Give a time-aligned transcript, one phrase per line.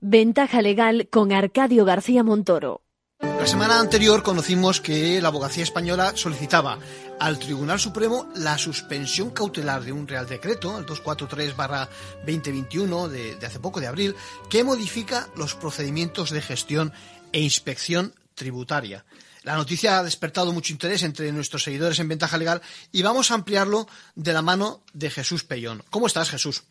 [0.00, 2.82] Ventaja legal con Arcadio García Montoro.
[3.20, 6.78] La semana anterior conocimos que la abogacía española solicitaba
[7.18, 13.58] al Tribunal Supremo la suspensión cautelar de un Real Decreto, el 243-2021 de, de hace
[13.58, 14.14] poco, de abril,
[14.48, 16.92] que modifica los procedimientos de gestión
[17.32, 19.04] e inspección tributaria.
[19.42, 22.62] La noticia ha despertado mucho interés entre nuestros seguidores en Ventaja Legal
[22.92, 25.82] y vamos a ampliarlo de la mano de Jesús Pellón.
[25.90, 26.62] ¿Cómo estás, Jesús?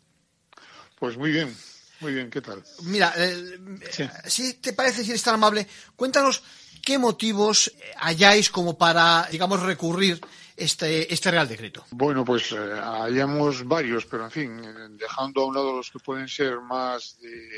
[0.97, 1.53] Pues muy bien,
[1.99, 2.63] muy bien, ¿qué tal?
[2.83, 3.59] Mira, eh,
[3.89, 4.09] sí.
[4.25, 6.43] si te parece, si eres tan amable, cuéntanos
[6.83, 10.21] qué motivos halláis como para, digamos, recurrir
[10.57, 11.85] este, este Real Decreto.
[11.91, 15.99] Bueno, pues eh, hallamos varios, pero en fin, eh, dejando a un lado los que
[15.99, 17.49] pueden ser más de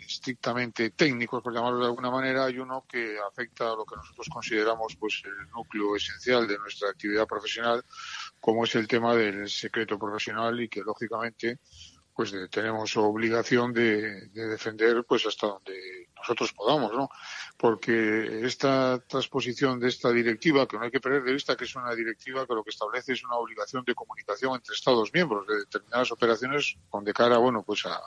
[0.00, 4.26] estrictamente técnicos, por llamarlo de alguna manera, hay uno que afecta a lo que nosotros
[4.28, 7.84] consideramos pues el núcleo esencial de nuestra actividad profesional,
[8.40, 11.58] como es el tema del secreto profesional y que lógicamente
[12.16, 17.10] pues de, tenemos obligación de, de, defender pues hasta donde nosotros podamos, ¿no?
[17.58, 21.76] Porque esta transposición de esta directiva, que no hay que perder de vista que es
[21.76, 25.58] una directiva que lo que establece es una obligación de comunicación entre Estados miembros de
[25.58, 28.00] determinadas operaciones con de cara, bueno, pues a,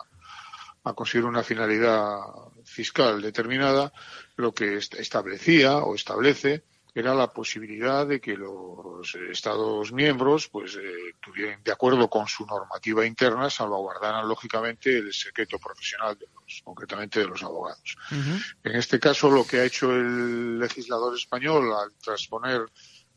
[0.84, 2.20] a conseguir una finalidad
[2.64, 3.94] fiscal determinada,
[4.38, 6.64] lo que establecía o establece
[7.00, 12.46] era la posibilidad de que los Estados miembros, pues, eh, tuvieran, de acuerdo con su
[12.46, 17.98] normativa interna, salvaguardaran lógicamente el secreto profesional de los, concretamente de los abogados.
[18.12, 18.56] Uh -huh.
[18.64, 22.62] En este caso, lo que ha hecho el legislador español al transponer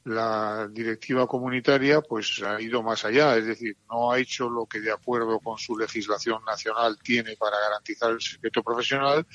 [0.05, 4.81] la directiva comunitaria pues ha ido más allá, es decir, no ha hecho lo que
[4.81, 9.27] de acuerdo con su legislación nacional tiene para garantizar el secreto profesional,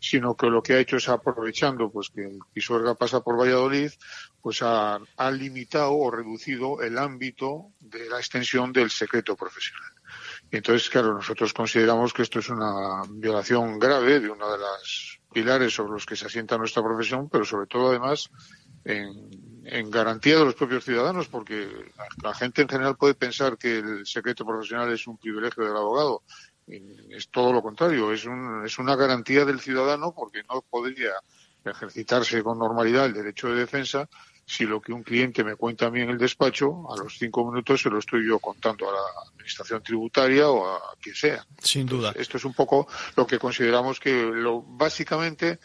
[0.00, 3.90] sino que lo que ha hecho es aprovechando pues que el Pisuerga pasa por Valladolid,
[4.40, 4.98] pues ha,
[5.30, 9.92] limitado o reducido el ámbito de la extensión del secreto profesional.
[10.50, 15.20] Y entonces, claro, nosotros consideramos que esto es una violación grave de uno de los
[15.32, 18.30] pilares sobre los que se asienta nuestra profesión, pero sobre todo además
[18.84, 21.68] en, en, garantía de los propios ciudadanos, porque
[22.22, 26.22] la, gente en general puede pensar que el secreto profesional es un privilegio del abogado.
[26.66, 31.12] Y es todo lo contrario, es, un, es una garantía del ciudadano porque no podría
[31.64, 34.08] ejercitarse con normalidad el derecho de defensa
[34.46, 37.44] si lo que un cliente me cuenta a mí en el despacho, a los cinco
[37.50, 41.44] minutos se lo estoy yo contando a la administración tributaria o a quien sea.
[41.60, 42.08] Sin duda.
[42.08, 45.58] Entonces, esto es un poco lo que consideramos que lo básicamente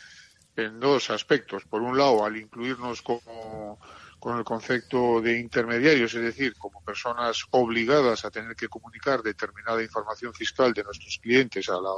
[0.55, 1.65] en dos aspectos.
[1.65, 3.79] Por un lado, al incluirnos como
[4.19, 9.81] con el concepto de intermediarios, es decir, como personas obligadas a tener que comunicar determinada
[9.81, 11.89] información fiscal de nuestros clientes a la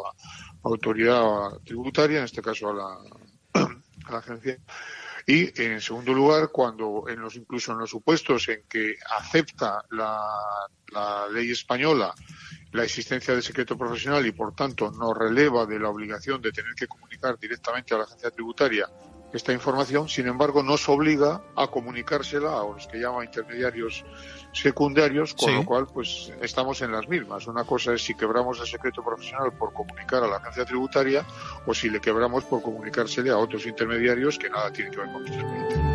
[0.63, 4.57] autoridad tributaria, en este caso a la, agencia.
[5.27, 10.21] Y en segundo lugar, cuando en los incluso en los supuestos en que acepta la,
[10.93, 12.13] la ley española
[12.73, 16.73] la existencia de secreto profesional y por tanto no releva de la obligación de tener
[16.75, 18.87] que comunicar directamente a la agencia tributaria
[19.33, 24.05] esta información, sin embargo, nos obliga a comunicársela a los que llaman intermediarios
[24.53, 25.55] secundarios, con sí.
[25.55, 27.47] lo cual, pues, estamos en las mismas.
[27.47, 31.25] Una cosa es si quebramos el secreto profesional por comunicar a la agencia tributaria
[31.65, 35.23] o si le quebramos por comunicársele a otros intermediarios que nada tienen que ver con
[35.23, 35.92] nuestros clientes.